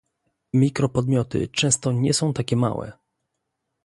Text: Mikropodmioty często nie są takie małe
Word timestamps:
Mikropodmioty 0.53 1.47
często 1.47 1.91
nie 1.91 2.13
są 2.13 2.33
takie 2.33 2.55
małe 2.55 2.93